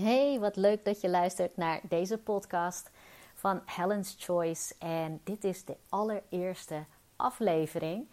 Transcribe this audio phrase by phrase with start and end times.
[0.00, 2.90] Hey, wat leuk dat je luistert naar deze podcast
[3.34, 4.74] van Helen's Choice.
[4.78, 6.84] En dit is de allereerste
[7.16, 8.08] aflevering.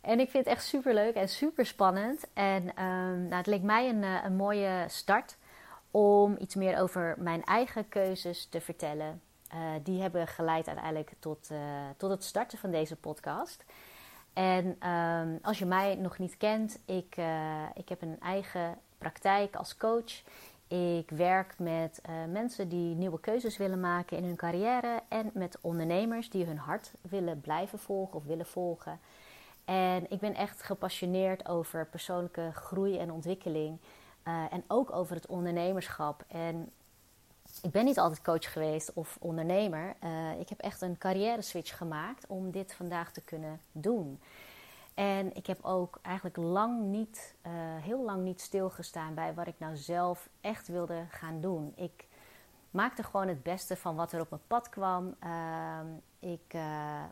[0.00, 2.24] En ik vind het echt super leuk en super spannend.
[2.32, 5.36] En um, nou, het leek mij een, eh, een mooie start
[5.90, 9.20] om iets meer over mijn eigen keuzes te vertellen.
[9.54, 11.58] Uh, die hebben geleid uiteindelijk tot, uh,
[11.96, 13.64] tot het starten van deze podcast.
[14.32, 17.16] En um, als je mij nog niet kent, ik,
[17.74, 20.22] ik heb een eigen praktijk als coach.
[20.72, 25.58] Ik werk met uh, mensen die nieuwe keuzes willen maken in hun carrière en met
[25.60, 29.00] ondernemers die hun hart willen blijven volgen of willen volgen.
[29.64, 33.78] En ik ben echt gepassioneerd over persoonlijke groei en ontwikkeling
[34.28, 36.24] uh, en ook over het ondernemerschap.
[36.28, 36.70] En
[37.62, 39.94] ik ben niet altijd coach geweest of ondernemer.
[40.04, 44.20] Uh, ik heb echt een carrière switch gemaakt om dit vandaag te kunnen doen.
[44.94, 49.58] En ik heb ook eigenlijk lang niet, uh, heel lang niet stilgestaan bij wat ik
[49.58, 51.72] nou zelf echt wilde gaan doen.
[51.76, 52.06] Ik
[52.70, 55.14] maakte gewoon het beste van wat er op mijn pad kwam.
[55.24, 55.78] Uh,
[56.18, 57.02] ik, uh,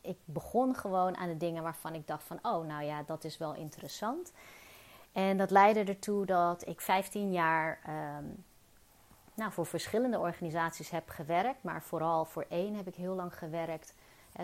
[0.00, 3.38] ik begon gewoon aan de dingen waarvan ik dacht van, oh, nou ja, dat is
[3.38, 4.32] wel interessant.
[5.12, 7.80] En dat leidde ertoe dat ik 15 jaar
[8.18, 8.44] um,
[9.34, 13.94] nou, voor verschillende organisaties heb gewerkt, maar vooral voor één heb ik heel lang gewerkt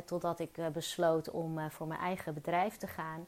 [0.05, 3.27] totdat ik uh, besloot om uh, voor mijn eigen bedrijf te gaan.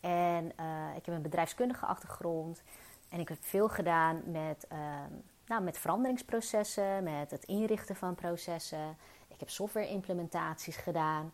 [0.00, 2.62] En uh, ik heb een bedrijfskundige achtergrond.
[3.08, 5.12] En ik heb veel gedaan met, ehm,
[5.46, 8.96] nou, met veranderingsprocessen, met het inrichten van processen.
[9.28, 11.32] Ik heb software-implementaties gedaan.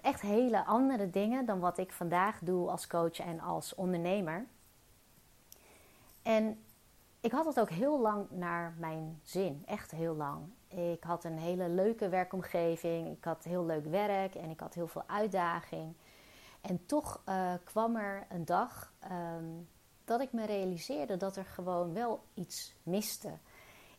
[0.00, 4.46] echt hele andere dingen dan wat ik vandaag doe als coach en als ondernemer.
[6.22, 6.64] En
[7.20, 9.62] ik had het ook heel lang naar mijn zin.
[9.66, 10.42] Echt heel lang.
[10.70, 13.16] Ik had een hele leuke werkomgeving.
[13.16, 15.94] Ik had heel leuk werk en ik had heel veel uitdaging.
[16.60, 19.68] En toch uh, kwam er een dag um,
[20.04, 23.38] dat ik me realiseerde dat er gewoon wel iets miste.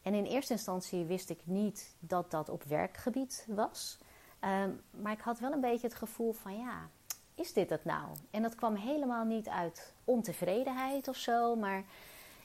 [0.02, 3.98] En in eerste instantie wist ik niet dat dat op werkgebied was.
[4.42, 6.90] Um, maar ik had wel een beetje het gevoel van ja,
[7.36, 8.08] is dit het nou?
[8.32, 11.84] En dat kwam helemaal niet uit ontevredenheid of zo, maar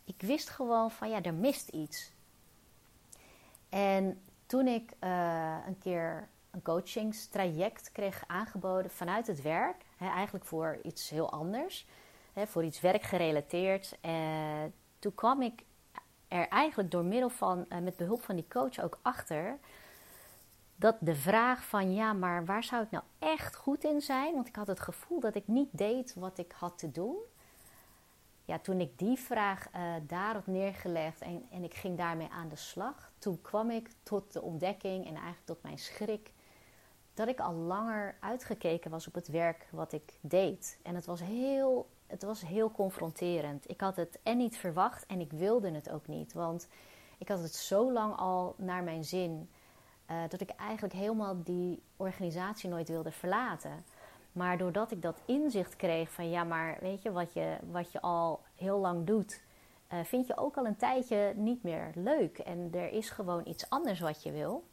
[0.05, 2.13] ik wist gewoon van ja, er mist iets.
[3.77, 10.45] En toen ik uh, een keer een coachingstraject kreeg aangeboden vanuit het werk, hè, eigenlijk
[10.45, 11.87] voor iets heel anders,
[12.33, 14.13] hè, voor iets werkgerelateerd, uh,
[14.99, 15.65] toen kwam ik
[16.29, 19.59] er eigenlijk door middel van, uh, met behulp van die coach ook achter,
[20.77, 24.35] dat de vraag van ja, maar waar zou ik nou echt goed in zijn?
[24.35, 27.17] Want ik had het gevoel dat ik niet deed wat ik had te doen
[28.47, 32.57] ja, toen ik die vraag uh, daarop neergelegd en, en ik ging daarmee aan de
[32.57, 36.33] slag, toen kwam ik tot de ontdekking en eigenlijk tot mijn schrik
[37.15, 40.79] dat ik al langer uitgekeken was op het werk wat ik deed.
[40.83, 43.71] En het was heel, het was heel confronterend.
[43.71, 46.69] Ik had het en niet verwacht en ik wilde het ook niet, want
[47.19, 49.51] ik had het zo lang al naar mijn zin
[50.11, 53.85] uh, dat ik eigenlijk helemaal die organisatie nooit wilde verlaten.
[54.37, 58.01] Maar doordat ik dat inzicht kreeg van ja, maar weet je wat je, wat je
[58.01, 59.43] al heel lang doet,
[59.93, 62.39] uh, vind je ook al een tijdje niet meer leuk.
[62.39, 64.65] En er is gewoon iets anders wat je wil.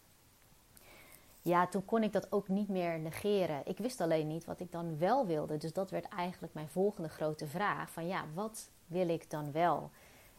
[1.42, 3.62] Ja, toen kon ik dat ook niet meer negeren.
[3.66, 5.58] Ik wist alleen niet wat ik dan wel wilde.
[5.58, 7.90] Dus dat werd eigenlijk mijn volgende grote vraag.
[7.90, 9.92] Van ja, wat wil ik dan wel?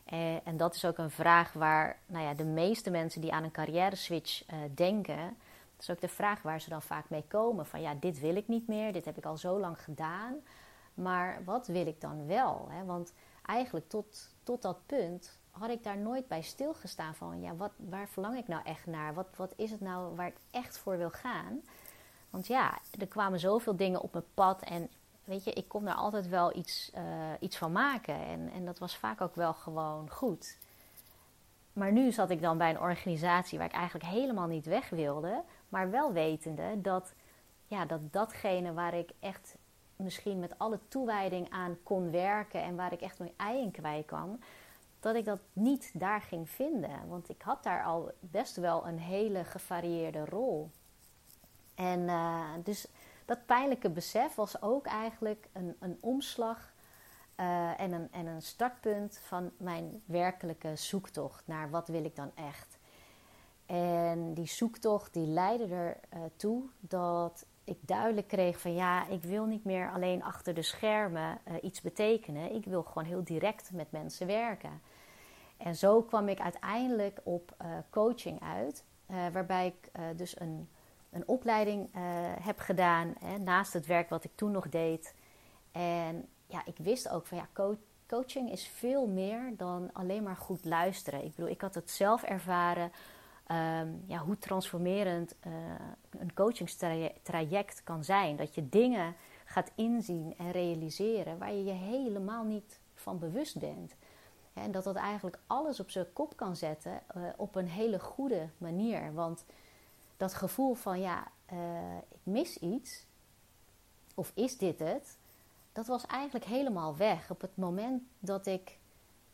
[0.05, 3.45] Eh, en dat is ook een vraag waar nou ja, de meeste mensen die aan
[3.45, 5.37] een carrière switch uh, denken
[5.79, 7.67] is ook de vraag waar ze dan vaak mee komen.
[7.67, 10.35] Van ja, dit wil ik niet meer, dit heb ik al zo lang gedaan.
[10.95, 12.67] Maar wat wil ik dan wel?
[12.71, 12.85] Hè?
[12.85, 13.12] Want
[13.43, 17.41] eigenlijk tot, tot dat punt had ik daar nooit bij stilgestaan van...
[17.41, 19.15] ja, wat, waar verlang ik nou echt naar?
[19.15, 21.62] Wat, wat is het nou waar ik echt voor wil gaan?
[22.31, 24.91] Want ja, er kwamen zoveel dingen op mijn pad en
[25.25, 27.03] weet je, ik kon daar altijd wel iets, uh,
[27.41, 28.15] iets van maken.
[28.15, 30.59] En, en dat was vaak ook wel gewoon goed.
[31.73, 35.43] Maar nu zat ik dan bij een organisatie waar ik eigenlijk helemaal niet weg wilde.
[35.75, 37.15] Maar wel wetende dat,
[37.67, 39.57] ja, dat datgene waar ik echt
[39.97, 44.07] misschien met alle toewijding aan kon werken en waar ik echt mijn ei in kwijt
[44.07, 44.39] kwam,
[45.01, 47.09] dat ik dat niet daar ging vinden.
[47.09, 50.71] Want ik had daar al best wel een hele gevarieerde rol.
[51.75, 52.87] En uh, dus
[53.25, 56.73] dat pijnlijke besef was ook eigenlijk een, een omslag
[57.37, 62.31] uh, en, een, en een startpunt van mijn werkelijke zoektocht naar wat wil ik dan
[62.35, 62.74] echt.
[63.66, 69.44] En die zoektocht die leidde ertoe uh, dat ik duidelijk kreeg van ja, ik wil
[69.44, 72.55] niet meer alleen achter de schermen uh, iets betekenen.
[72.55, 74.81] Ik wil gewoon heel direct met mensen werken.
[75.56, 78.84] En zo kwam ik uiteindelijk op uh, coaching uit,
[79.32, 80.69] waarbij ik dus een,
[81.11, 81.88] een opleiding
[82.40, 85.14] heb gedaan hè, naast het werk wat ik toen nog deed.
[85.72, 87.75] En ja, ik wist ook van ja,
[88.06, 91.25] coaching is veel meer dan alleen maar goed luisteren.
[91.25, 92.93] Ik bedoel, ik had het zelf ervaren.
[93.46, 95.52] Ehm, ja, hoe transformerend uh,
[96.11, 98.37] een coachingstraject kan zijn.
[98.37, 103.94] Dat je dingen gaat inzien en realiseren waar je je helemaal niet van bewust bent.
[104.52, 108.49] En dat dat eigenlijk alles op zijn kop kan zetten uh, op een hele goede
[108.58, 109.14] manier.
[109.14, 109.44] Want
[110.17, 111.58] dat gevoel van ja, uh,
[112.08, 113.06] ik mis iets,
[114.14, 115.19] of is dit het,
[115.73, 118.79] dat was eigenlijk helemaal weg op het moment dat ik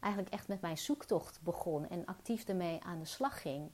[0.01, 3.71] eigenlijk echt met mijn zoektocht begon en actief ermee aan de slag ging.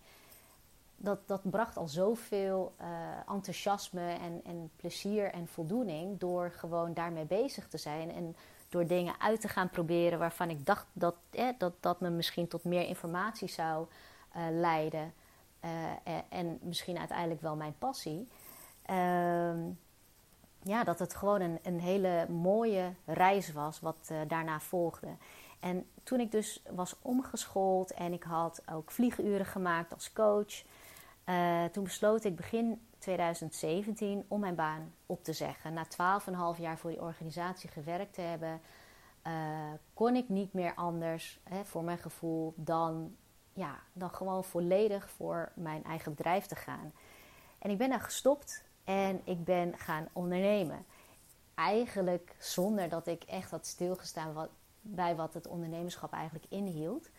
[0.96, 2.87] Dat, dat bracht al zoveel uh,
[3.34, 8.37] enthousiasme en, en plezier en voldoening door gewoon daarmee bezig te zijn en
[8.69, 12.48] door dingen uit te gaan proberen waarvan ik dacht dat eh, dat, dat me misschien
[12.48, 13.87] tot meer informatie zou
[14.37, 15.12] uh, leiden.
[15.64, 15.70] Uh,
[16.28, 18.28] en misschien uiteindelijk wel mijn passie.
[18.82, 19.58] Ehm,
[20.62, 25.08] ja, dat het gewoon een, een hele mooie reis was wat daarna volgde.
[25.60, 30.62] En toen ik dus was omgeschoold en ik had ook vlieguren gemaakt als coach,
[31.26, 35.73] uh, toen besloot ik begin 2017 om mijn baan op te zeggen.
[35.73, 35.87] Na
[36.55, 38.61] 12,5 jaar voor die organisatie gewerkt te hebben,
[39.26, 39.32] uh,
[39.94, 43.17] kon ik niet meer anders, hè, voor mijn gevoel, dan,
[43.52, 46.93] ja, dan gewoon volledig voor mijn eigen bedrijf te gaan.
[47.58, 50.84] En ik ben daar gestopt en ik ben gaan ondernemen.
[51.55, 54.49] Eigenlijk zonder dat ik echt had stilgestaan wat,
[54.81, 57.11] bij wat het ondernemerschap eigenlijk inhield.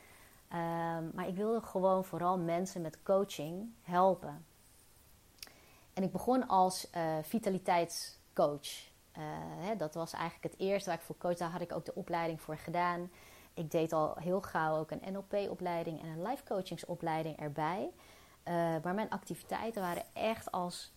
[0.54, 4.46] Um, maar ik wilde gewoon vooral mensen met coaching helpen.
[5.94, 8.68] En ik begon als uh, vitaliteitscoach.
[9.18, 9.24] Uh,
[9.58, 11.38] hè, dat was eigenlijk het eerste waar ik voor coach.
[11.38, 13.12] Daar had ik ook de opleiding voor gedaan.
[13.54, 17.90] Ik deed al heel gauw ook een NLP-opleiding en een life coachingsopleiding erbij.
[18.48, 18.54] Uh,
[18.84, 20.92] maar mijn activiteiten waren echt als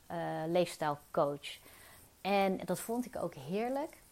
[0.46, 1.58] leefstijlcoach.
[2.20, 4.02] En dat vond ik ook heerlijk.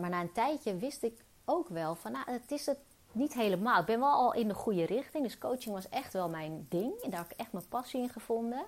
[0.00, 2.78] Maar na een tijdje wist ik ook wel van, nou, het is het
[3.12, 3.80] niet helemaal.
[3.80, 5.24] Ik ben wel al in de goede richting.
[5.24, 7.00] Dus coaching was echt wel mijn ding.
[7.02, 8.64] En daar heb ik echt mijn passie in gevonden.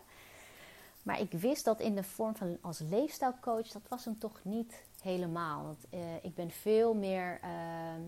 [1.02, 4.84] Maar ik wist dat in de vorm van als leefstijlcoach, dat was hem toch niet
[5.02, 5.62] helemaal.
[5.62, 5.86] Want
[6.22, 8.00] ik ben veel meer ehm,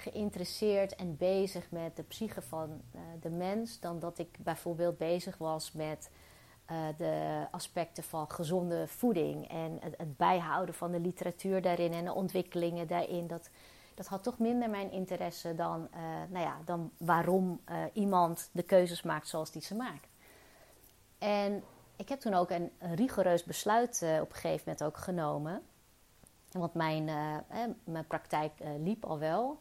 [0.00, 5.38] geïnteresseerd en bezig met de psyche van uh, de mens dan dat ik bijvoorbeeld bezig
[5.38, 6.10] was met
[6.70, 12.04] uh, de aspecten van gezonde voeding en het, het, bijhouden van de literatuur daarin en
[12.04, 13.26] de ontwikkelingen daarin.
[13.26, 13.50] Dat,
[14.00, 17.60] dat had toch minder mijn interesse dan, uh, nou ja, dan waarom
[17.92, 20.08] iemand de keuzes maakt zoals die ze maakt.
[21.18, 21.64] En
[21.96, 25.62] ik heb toen ook een, rigoureus besluit op een gegeven moment ook genomen.
[26.50, 27.04] Want mijn,
[27.84, 29.58] mijn praktijk liep al wel.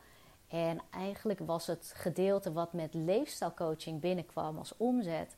[0.48, 5.36] En eigenlijk was het gedeelte wat met leefstijlcoaching binnenkwam als omzet,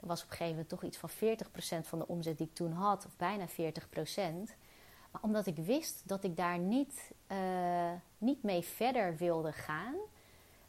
[0.00, 2.72] was op een gegeven moment toch iets van 40% van de omzet die ik toen
[2.72, 3.52] had, of bijna 40%.
[5.20, 9.94] Omdat ik wist dat ik daar niet, uh, niet mee verder wilde gaan,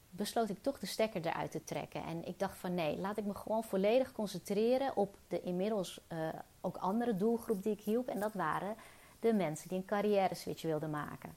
[0.10, 2.04] besloot ik toch de stekker eruit te trekken.
[2.04, 6.28] En ik dacht van nee, laat ik me gewoon volledig concentreren op de inmiddels uh,
[6.62, 8.08] ook andere doelgroep die ik hielp.
[8.08, 8.76] En dat waren
[9.20, 11.36] de mensen die een carrière switch wilden maken.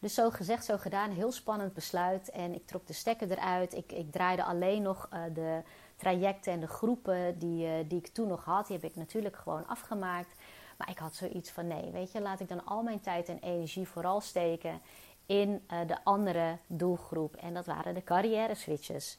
[0.00, 1.10] Dus zo gezegd, zo gedaan.
[1.10, 2.30] Heel spannend besluit.
[2.30, 3.74] En ik trok de stekker eruit.
[3.74, 5.62] Ik, ik draaide alleen nog uh, de
[5.96, 8.66] trajecten en de groepen die, die ik toen nog had.
[8.66, 10.34] Die heb ik natuurlijk gewoon afgemaakt.
[10.78, 13.38] Maar ik had zoiets van nee, weet je, laat ik dan al mijn tijd en
[13.38, 14.80] energie vooral steken
[15.26, 17.36] in uh, de andere doelgroep.
[17.36, 19.18] En dat waren de carrière switches.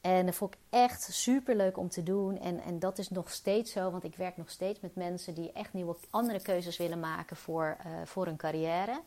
[0.00, 2.38] En dat vond ik echt super leuk om te doen.
[2.38, 5.52] En, en dat is nog steeds zo, want ik werk nog steeds met mensen die
[5.52, 9.00] echt nieuwe andere keuzes willen maken voor, voor hun carrière.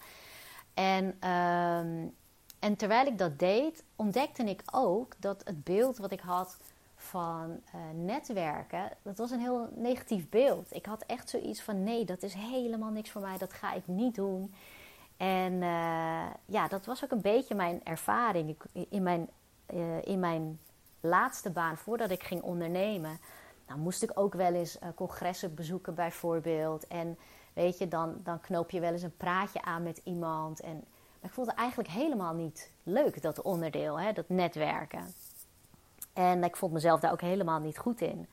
[0.74, 2.16] En, um,
[2.60, 6.58] en terwijl ik dat deed, ontdekte ik ook dat het beeld wat ik had
[7.02, 10.76] van uh, netwerken, dat was een heel negatief beeld.
[10.76, 13.88] Ik had echt zoiets van: nee, dat is helemaal niks voor mij, dat ga ik
[13.88, 14.54] niet doen.
[15.18, 18.58] En uh, ja, dat was ook een beetje mijn ervaring.
[18.90, 19.30] In, mijn,
[19.74, 20.60] uh, in mijn
[21.00, 23.20] laatste baan, voordat ik ging ondernemen,
[23.68, 26.88] nou, moest ik ook wel eens congressen bezoeken, bijvoorbeeld.
[26.88, 27.18] En
[27.60, 30.60] Weet je, dan, dan knoop je wel eens een praatje aan met iemand.
[30.60, 30.84] En,
[31.22, 35.14] maar ik het eigenlijk helemaal niet leuk, dat onderdeel, hè, dat netwerken.
[36.14, 38.28] En ik vond mezelf daar ook helemaal niet goed in.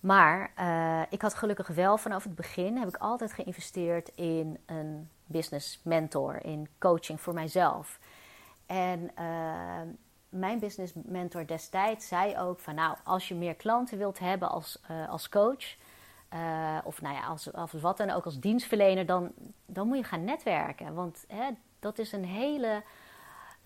[0.00, 5.10] Maar uh, ik had gelukkig wel vanaf het begin heb ik altijd geïnvesteerd in een
[5.24, 7.98] business mentor, in coaching voor mijzelf.
[8.66, 9.80] En uh,
[10.28, 14.80] mijn business mentor destijds zei ook van nou, als je meer klanten wilt hebben als,
[14.90, 15.76] uh, als coach,
[16.84, 19.32] of nou ja, als, als wat dan ook als dienstverlener, dan,
[19.66, 20.94] dan moet je gaan netwerken.
[20.94, 21.48] Want hè,
[21.78, 22.82] dat is een hele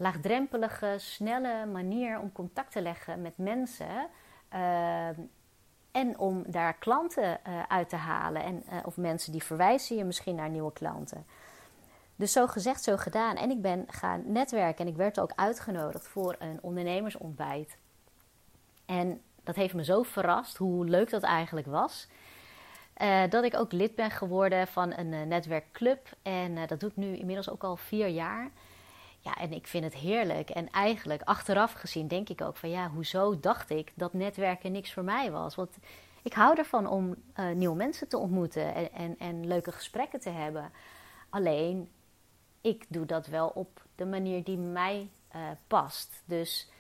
[0.01, 4.09] laagdrempelige, snelle manier om contact te leggen met mensen.
[4.55, 5.09] Uh,
[5.91, 8.43] en om daar klanten uh, uit te halen.
[8.43, 11.27] En, of mensen die verwijzen je misschien naar nieuwe klanten.
[12.17, 13.37] Dus zo gezegd, zo gedaan.
[13.37, 17.77] En ik ben gaan netwerken en ik werd ook uitgenodigd voor een ondernemersontbijt.
[18.87, 22.09] En dat heeft me zo verrast hoe leuk dat eigenlijk was.
[23.29, 26.09] Dat ik ook lid ben geworden van een netwerkclub.
[26.23, 28.51] En dat doe ik nu inmiddels ook al vier jaar.
[29.21, 30.51] Ja, en ik vind het heerlijk.
[30.51, 34.93] En eigenlijk, achteraf gezien, denk ik ook van ja, hoezo dacht ik dat netwerken niks
[34.93, 35.55] voor mij was?
[35.55, 35.77] Want
[36.23, 37.15] ik hou ervan om
[37.55, 40.73] nieuwe mensen te ontmoeten en, en, en leuke gesprekken te hebben.
[41.29, 41.91] Alleen,
[42.61, 45.11] ik doe dat wel op de manier die mij
[45.67, 46.23] past.
[46.25, 46.71] Dus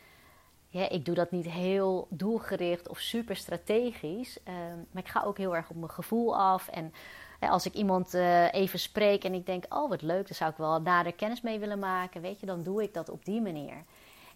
[0.72, 4.42] ja, ik doe dat niet heel doelgericht of super strategisch.
[4.42, 6.68] Ehm, maar ik ga ook heel erg op mijn gevoel af.
[6.68, 6.92] En
[7.40, 10.56] als ik iemand uh, even spreek en ik denk, oh wat leuk, daar zou ik
[10.56, 13.84] wel nader kennis mee willen maken, weet je, dan doe ik dat op die manier.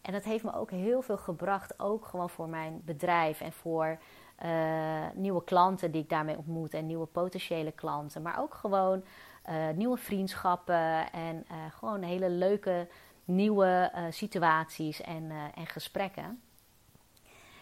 [0.03, 3.99] En dat heeft me ook heel veel gebracht, ook gewoon voor mijn bedrijf en voor
[4.45, 4.51] uh,
[5.15, 8.23] nieuwe klanten die ik daarmee ontmoet en nieuwe potentiële klanten.
[8.23, 9.05] Maar ook gewoon
[9.49, 12.89] uh, nieuwe vriendschappen en gewoon hele leuke
[13.25, 16.43] nieuwe uh, situaties en, uh, en gesprekken.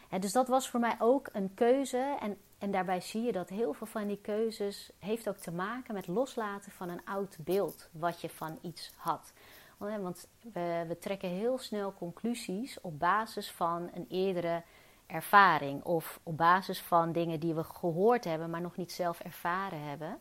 [0.08, 2.16] En dus dat was voor mij ook een keuze.
[2.20, 5.94] En, en daarbij zie je dat heel veel van die keuzes heeft ook te maken
[5.94, 9.32] met loslaten van een oud beeld wat je van iets had.
[9.78, 14.62] Want we, we trekken heel snel conclusies op basis van een eerdere
[15.06, 19.82] ervaring of op basis van dingen die we gehoord hebben, maar nog niet zelf ervaren
[19.82, 20.20] hebben.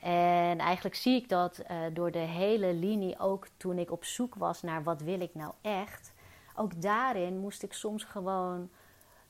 [0.00, 4.34] En eigenlijk zie ik dat uh, door de hele linie, ook toen ik op zoek
[4.34, 6.12] was naar wat wil ik nou echt.
[6.54, 8.70] Ook daarin moest ik soms gewoon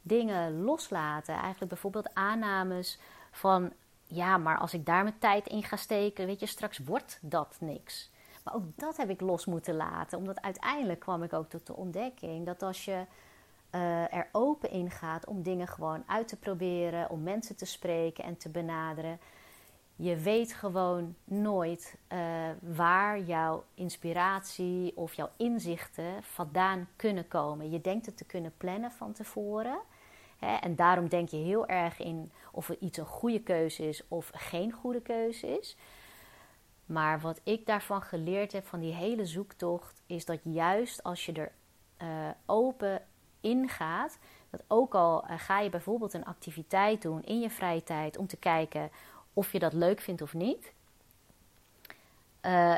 [0.02, 1.34] dingen loslaten.
[1.34, 2.98] Eigenlijk bijvoorbeeld aannames
[3.30, 3.72] van,
[4.06, 7.56] ja, maar als ik daar mijn tijd in ga steken, weet je, straks wordt dat
[7.60, 8.10] niks.
[8.44, 11.76] Maar ook dat heb ik los moeten laten, omdat uiteindelijk kwam ik ook tot de
[11.76, 13.04] ontdekking dat als je
[13.74, 18.24] uh, er open in gaat om dingen gewoon uit te proberen, om mensen te spreken
[18.24, 19.18] en te benaderen
[20.02, 22.18] je weet gewoon nooit uh,
[22.60, 27.70] waar jouw inspiratie of jouw inzichten vandaan kunnen komen.
[27.70, 29.78] Je denkt het te kunnen plannen van tevoren.
[30.38, 34.30] Hè, en daarom denk je heel erg in of iets een goede keuze is of
[34.34, 35.76] geen goede keuze is.
[36.86, 41.32] Maar wat ik daarvan geleerd heb, van die hele zoektocht, is dat juist als je
[41.32, 41.52] er
[42.02, 43.02] uh, open
[43.40, 44.18] ingaat,
[44.50, 48.26] dat ook al uh, ga je bijvoorbeeld een activiteit doen in je vrije tijd om
[48.26, 48.90] te kijken
[49.32, 50.72] of je dat leuk vindt of niet.
[52.46, 52.76] Uh,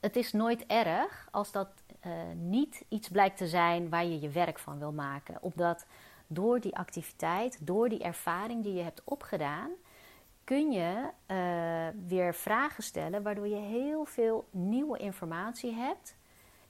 [0.00, 1.68] het is nooit erg als dat
[2.06, 5.38] uh, niet iets blijkt te zijn waar je je werk van wil maken.
[5.40, 5.86] Omdat
[6.26, 9.70] door die activiteit, door die ervaring die je hebt opgedaan,
[10.44, 16.14] kun je uh, weer vragen stellen waardoor je heel veel nieuwe informatie hebt.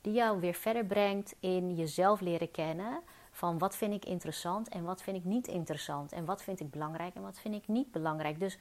[0.00, 3.00] Die jou weer verder brengt in jezelf leren kennen.
[3.31, 6.12] Van wat vind ik interessant en wat vind ik niet interessant.
[6.12, 8.41] En wat vind ik belangrijk en wat vind ik niet belangrijk.
[8.41, 8.59] Dus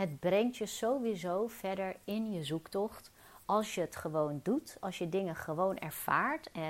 [0.00, 3.10] het brengt je sowieso verder in je zoektocht
[3.44, 6.62] als je het gewoon doet, als je dingen gewoon ervaart eh,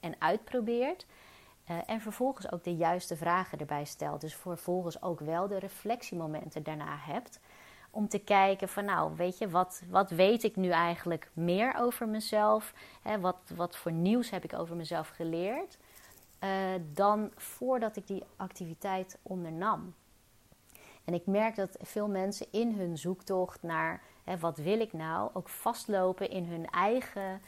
[0.00, 1.06] en uitprobeert.
[1.70, 4.20] Uh, en vervolgens ook de juiste vragen erbij stelt.
[4.20, 7.40] Dus vervolgens ook wel de reflectiemomenten daarna hebt.
[7.90, 12.08] Om te kijken van nou, weet je, wat, wat weet ik nu eigenlijk meer over
[12.08, 12.74] mezelf?
[13.20, 15.78] Wat, wat voor nieuws heb ik over mezelf geleerd?
[16.44, 16.50] Uh,
[16.92, 19.94] dan voordat ik die activiteit ondernam.
[21.04, 25.30] En ik merk dat veel mensen in hun zoektocht naar hè, wat wil ik nou,
[25.32, 27.40] ook vastlopen in hun eigen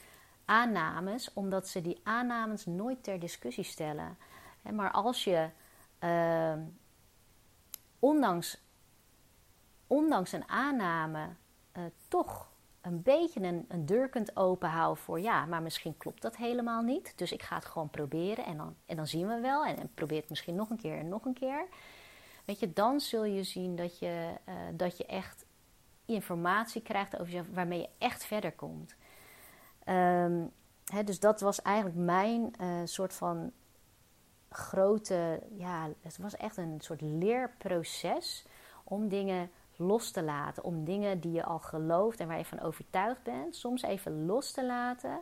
[0.44, 4.16] aannames, omdat ze die aannames nooit ter discussie stellen.
[4.72, 5.48] Maar als je
[6.00, 6.52] uh,
[7.98, 8.62] ondanks,
[9.86, 11.28] ondanks een aanname
[11.76, 16.36] uh, toch een beetje een, een, deur kunt openhouden voor ja, maar misschien klopt dat
[16.36, 17.12] helemaal niet.
[17.16, 19.64] Dus ik ga het gewoon proberen en dan, en dan zien we wel.
[19.64, 21.66] En, en probeer het misschien nog een keer en nog een keer.
[22.44, 25.46] Weet je, dan zul je zien dat je, uh, dat je echt
[26.04, 28.94] informatie krijgt over jezelf waarmee je echt verder komt.
[29.88, 30.52] Um,
[30.84, 33.52] hè, dus dat was eigenlijk mijn uh, soort van
[34.48, 38.46] grote, ja, het was echt een soort leerproces
[38.84, 40.64] om dingen los te laten.
[40.64, 44.50] Om dingen die je al gelooft en waar je van overtuigd bent, soms even los
[44.50, 45.20] te laten.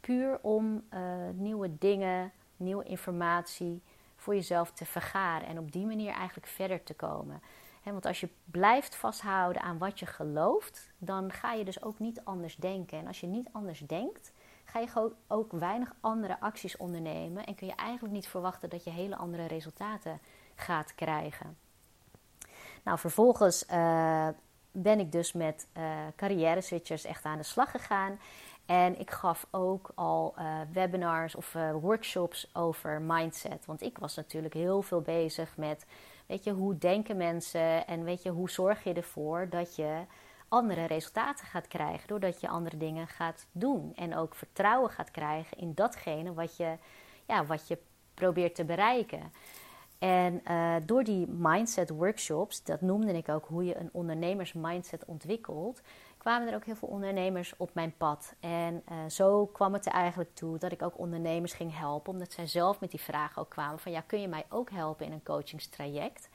[0.00, 1.00] Puur om uh,
[1.34, 3.82] nieuwe dingen, nieuwe informatie
[4.22, 7.42] voor jezelf te vergaren en op die manier eigenlijk verder te komen.
[7.84, 12.20] want als je blijft vasthouden aan wat je gelooft, dan ga je dus ook niet
[12.24, 12.98] anders denken.
[12.98, 14.32] En als je niet anders denkt,
[14.64, 18.90] ga je ook weinig andere acties ondernemen en kun je eigenlijk niet verwachten dat je
[18.90, 20.20] hele andere resultaten
[20.54, 21.56] gaat krijgen.
[22.82, 24.28] Nou, vervolgens uh,
[24.72, 25.84] ben ik dus met uh,
[26.16, 28.18] carrière switchers echt aan de slag gegaan.
[28.66, 33.66] En ik gaf ook al uh, webinars of uh, workshops over mindset.
[33.66, 35.86] Want ik was natuurlijk heel veel bezig met,
[36.26, 40.00] weet je, hoe denken mensen en weet je, hoe zorg je ervoor dat je
[40.48, 42.08] andere resultaten gaat krijgen.
[42.08, 43.92] Doordat je andere dingen gaat doen.
[43.94, 46.76] En ook vertrouwen gaat krijgen in datgene wat je,
[47.26, 47.78] ja, wat je
[48.14, 49.32] probeert te bereiken.
[49.98, 55.82] En uh, door die mindset workshops, dat noemde ik ook hoe je een ondernemersmindset ontwikkelt,
[56.22, 58.34] kwamen er ook heel veel ondernemers op mijn pad.
[58.40, 62.32] En uh, zo kwam het er eigenlijk toe dat ik ook ondernemers ging helpen, omdat
[62.32, 65.12] zij zelf met die vragen ook kwamen van ja, kun je mij ook helpen in
[65.12, 66.28] een coachingstraject?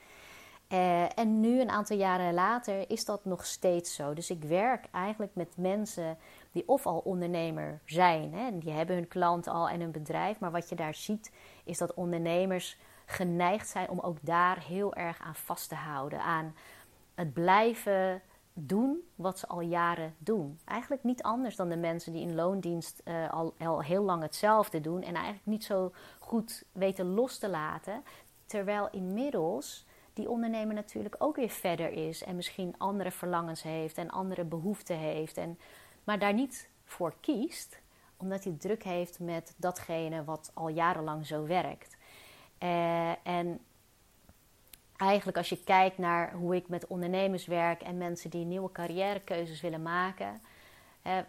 [0.68, 4.14] Uh, en nu, een aantal jaren later, is dat nog steeds zo.
[4.14, 6.18] Dus ik werk eigenlijk met mensen
[6.52, 10.50] die of al ondernemer zijn, hè, die hebben hun klant al en hun bedrijf, maar
[10.50, 11.32] wat je daar ziet
[11.64, 16.20] is dat ondernemers geneigd zijn om ook daar heel erg aan vast te houden.
[16.20, 16.54] Aan
[17.14, 18.22] het blijven
[18.66, 20.58] doen wat ze al jaren doen.
[20.64, 25.02] Eigenlijk niet anders dan de mensen die in loondienst uh, al, heel lang hetzelfde doen
[25.02, 28.02] en eigenlijk niet zo goed weten los te laten.
[28.46, 34.10] Terwijl inmiddels die ondernemer natuurlijk ook weer verder is en misschien andere verlangens heeft en
[34.10, 35.58] andere behoeften heeft, en,
[36.04, 37.80] maar daar niet voor kiest,
[38.16, 41.96] omdat hij druk heeft met datgene wat al jarenlang zo werkt.
[42.62, 43.60] Uh, en
[44.98, 49.60] eigenlijk als je kijkt naar hoe ik met ondernemers werk en mensen die nieuwe carrièrekeuzes
[49.60, 50.40] willen maken,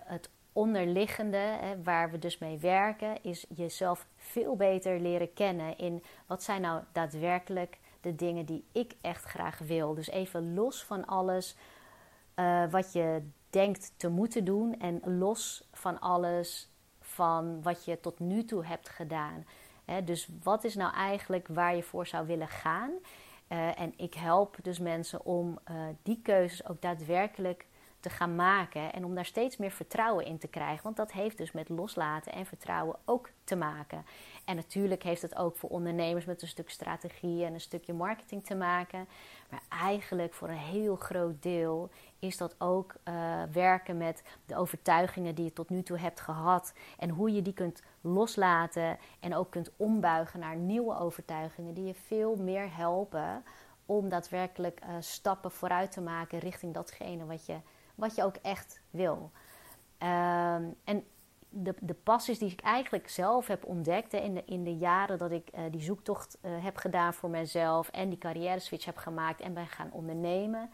[0.03, 6.43] het onderliggende waar we dus mee werken, is jezelf veel beter leren kennen in wat
[6.43, 9.93] zijn nou daadwerkelijk de dingen die ik echt graag wil.
[9.93, 11.55] Dus even los van alles
[12.35, 18.19] uh, wat je denkt te moeten doen en los van alles van wat je tot
[18.19, 19.45] nu toe hebt gedaan
[20.03, 22.91] dus wat is nou eigenlijk waar je voor zou willen gaan?
[23.49, 27.65] Uh, en ik help dus mensen om uh, die keuzes ook daadwerkelijk
[27.99, 30.83] te gaan maken en om daar steeds meer vertrouwen in te krijgen.
[30.83, 34.05] Want dat heeft dus met loslaten en vertrouwen ook te maken.
[34.45, 38.45] En natuurlijk heeft het ook voor ondernemers met een stuk strategie en een stukje marketing
[38.45, 39.07] te maken.
[39.49, 41.89] Maar eigenlijk voor een heel groot deel
[42.19, 46.73] is dat ook uh, werken met de overtuigingen die je tot nu toe hebt gehad.
[46.97, 51.93] En hoe je die kunt loslaten en ook kunt ombuigen naar nieuwe overtuigingen die je
[51.93, 53.43] veel meer helpen
[53.85, 57.55] om daadwerkelijk uh, stappen vooruit te maken richting datgene wat je,
[57.99, 59.31] wat je ook echt wil.
[60.03, 61.03] Uh, en
[61.49, 65.31] de, de passies die ik eigenlijk zelf heb ontdekt in, de, in de jaren dat
[65.31, 69.41] ik uh, die zoektocht uh, heb gedaan voor mezelf en die carrière switch heb gemaakt
[69.41, 70.69] en ben gaan ondernemen.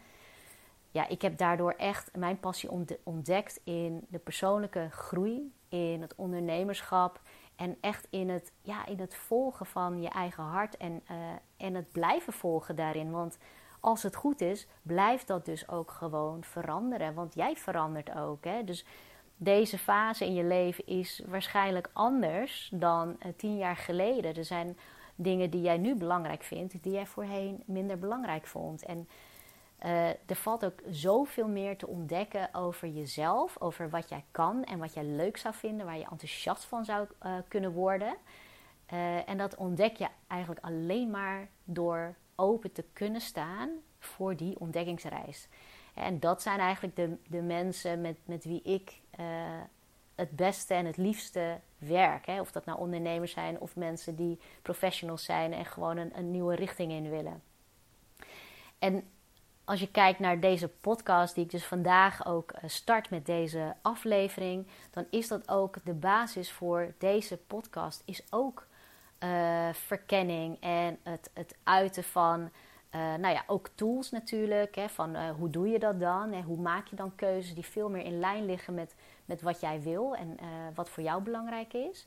[0.90, 2.70] Ja, ik heb daardoor echt mijn passie
[3.02, 7.20] ontdekt in de persoonlijke groei, in het ondernemerschap
[7.56, 11.16] en echt in het, ja, in het volgen van je eigen hart en, uh,
[11.56, 13.10] en het blijven volgen daarin.
[13.10, 13.38] Want
[13.86, 17.14] als het goed is, blijft dat dus ook gewoon veranderen.
[17.14, 18.44] Want jij verandert ook.
[18.44, 18.64] Hè?
[18.64, 18.84] Dus
[19.36, 24.34] deze fase in je leven is waarschijnlijk anders dan uh, tien jaar geleden.
[24.34, 24.78] Er zijn
[25.14, 28.84] dingen die jij nu belangrijk vindt, die jij voorheen minder belangrijk vond.
[28.84, 29.08] En
[29.84, 34.78] uh, er valt ook zoveel meer te ontdekken over jezelf, over wat jij kan en
[34.78, 38.16] wat jij leuk zou vinden, waar je enthousiast van zou uh, kunnen worden.
[39.26, 45.48] en dat ontdek je eigenlijk alleen maar door open te kunnen staan voor die ontdekkingsreis.
[45.94, 49.26] En dat zijn eigenlijk de, de mensen met, met wie ik uh,
[50.14, 52.26] het beste en het liefste werk.
[52.26, 52.40] Hè?
[52.40, 56.54] Of dat nou ondernemers zijn of mensen die professionals zijn en gewoon een, een nieuwe
[56.54, 57.42] richting in willen.
[58.78, 59.08] En
[59.64, 63.74] als je kijkt naar deze podcast, die ik dus vandaag ook eh, start met deze
[63.82, 68.66] aflevering, dan is dat ook de basis voor deze podcast, is ook
[69.20, 74.74] uh, verkenning en het, het uiten van uh, nou ja, ook tools natuurlijk.
[74.74, 76.32] Hè, van uh, hoe doe je dat dan?
[76.32, 79.60] En hoe maak je dan keuzes die veel meer in lijn liggen met, met wat
[79.60, 80.38] jij wil en
[80.74, 82.06] wat voor jou belangrijk is.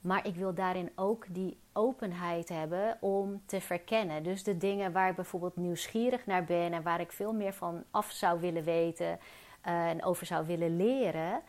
[0.00, 4.22] Maar ik wil daarin ook die openheid hebben om te verkennen.
[4.22, 7.84] Dus de dingen waar ik bijvoorbeeld nieuwsgierig naar ben en waar ik veel meer van
[7.90, 9.18] af zou willen weten
[9.62, 11.42] en over zou willen leren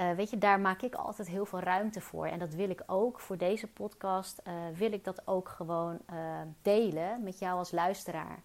[0.00, 2.26] uh, weet je, daar maak ik altijd heel veel ruimte voor.
[2.26, 6.16] En dat wil ik ook voor deze podcast, uh, wil ik dat ook gewoon uh,
[6.62, 8.42] delen met jou als luisteraar.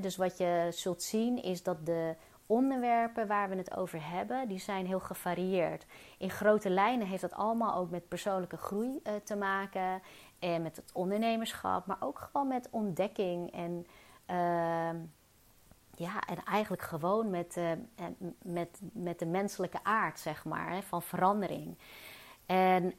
[0.00, 2.14] Dus wat je zult zien is dat de
[2.46, 5.86] onderwerpen waar we het over hebben, die zijn heel gevarieerd.
[6.18, 10.02] In grote lijnen heeft dat allemaal ook met persoonlijke groei te maken.
[10.38, 13.86] En met het ondernemerschap, maar ook gewoon met ontdekking en
[14.26, 14.96] ehm,
[16.00, 17.70] ja, en eigenlijk gewoon met, uh,
[18.42, 21.78] met, met de menselijke aard, zeg maar, hè, van verandering.
[22.46, 22.90] En uh,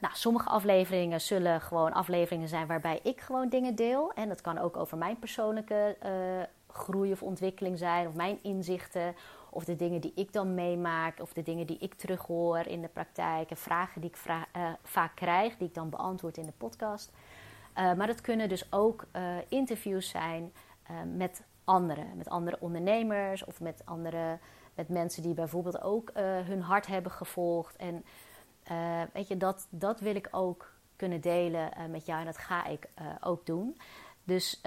[0.00, 4.12] nou, sommige afleveringen zullen gewoon afleveringen zijn waarbij ik gewoon dingen deel.
[4.12, 5.96] En dat kan ook over mijn persoonlijke
[6.68, 9.14] groei of ontwikkeling zijn, of mijn inzichten,
[9.50, 12.88] of de dingen die ik dan meemaak, of de dingen die ik terughoor in de
[12.88, 14.16] praktijk, en vragen die ik
[14.82, 17.12] vaak krijg, die ik dan beantwoord in de podcast.
[17.74, 19.06] maar dat kunnen dus ook
[19.48, 20.52] interviews zijn
[21.16, 22.16] met anderen.
[22.16, 24.38] Met andere ondernemers of met andere
[24.74, 26.10] met mensen die bijvoorbeeld ook
[26.44, 27.76] hun hart hebben gevolgd.
[27.76, 28.04] En
[29.12, 32.88] weet je, dat, dat wil ik ook kunnen delen met jou en dat ga ik
[33.20, 33.76] ook doen.
[34.24, 34.60] Dus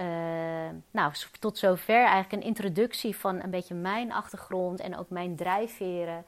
[0.90, 6.24] nou, tot zover eigenlijk een introductie van een beetje mijn achtergrond en ook mijn drijfveren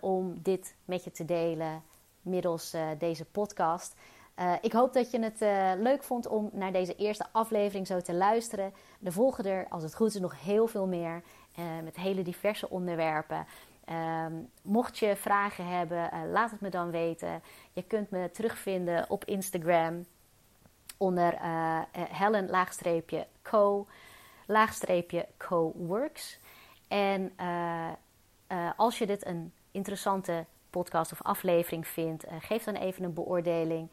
[0.00, 1.82] om dit met je te delen
[2.20, 3.96] middels deze podcast.
[4.60, 5.40] Ik hoop dat je het
[5.80, 8.72] leuk vond om naar deze eerste aflevering zo te luisteren.
[9.02, 11.22] Er volgen er, als het goed is, nog heel veel meer
[11.84, 13.46] met hele diverse onderwerpen.
[13.84, 17.42] Ehm, mocht je vragen hebben, laat het me dan weten.
[17.72, 20.04] Je kunt me terugvinden op Instagram
[20.96, 22.48] onder uh, Helen
[25.36, 26.38] co-works.
[26.88, 33.14] En uh, als je dit een interessante podcast of aflevering vindt, geef dan even een
[33.14, 33.90] beoordeling.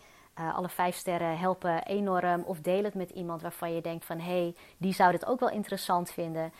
[0.53, 2.41] Alle vijf sterren helpen enorm.
[2.41, 4.19] Of deel het met iemand waarvan je denkt van...
[4.19, 6.53] hé, hey, die zou dit ook wel interessant vinden.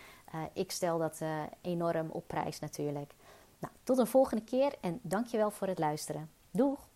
[0.54, 1.22] ik stel dat
[1.62, 3.14] enorm op prijs natuurlijk.
[3.60, 6.30] Nou, tot een volgende keer en dankjewel voor het luisteren.
[6.52, 6.89] Doeg!